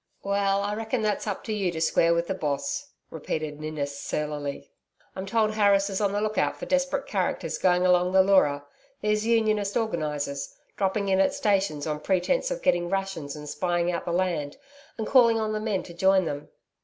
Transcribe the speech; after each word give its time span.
'Well, 0.23 0.63
I 0.63 0.73
reckon 0.73 1.03
that's 1.03 1.27
up 1.27 1.43
to 1.43 1.53
you 1.53 1.69
to 1.73 1.79
square 1.79 2.15
with 2.15 2.25
the 2.25 2.33
Boss,' 2.33 2.87
repeated 3.11 3.59
Ninnis 3.59 3.99
surlily. 3.99 4.71
'I'm 5.15 5.27
told 5.27 5.51
Harris 5.53 5.91
is 5.91 6.01
on 6.01 6.11
the 6.11 6.19
look 6.21 6.39
out 6.39 6.57
for 6.57 6.65
desperate 6.65 7.05
characters 7.05 7.59
going 7.59 7.85
along 7.85 8.11
the 8.11 8.23
Leura 8.23 8.65
these 9.01 9.27
unionist 9.27 9.77
organisers 9.77 10.55
dropping 10.75 11.09
in 11.09 11.19
at 11.19 11.35
stations 11.35 11.85
on 11.85 11.99
pretence 11.99 12.49
of 12.49 12.63
getting 12.63 12.89
rations 12.89 13.35
and 13.35 13.47
spying 13.47 13.91
out 13.91 14.05
the 14.05 14.11
land, 14.11 14.57
and 14.97 15.05
calling 15.05 15.39
on 15.39 15.53
the 15.53 15.59
men 15.59 15.83
to 15.83 15.93
join 15.93 16.25
them. 16.25 16.49